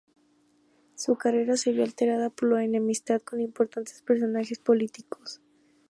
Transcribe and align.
Su 0.95 1.15
carrera 1.15 1.55
se 1.57 1.73
vio 1.73 1.83
alterada 1.83 2.31
por 2.31 2.51
la 2.51 2.63
enemistad 2.63 3.21
con 3.21 3.39
importantes 3.39 4.01
personajes 4.01 4.57
políticos. 4.57 5.41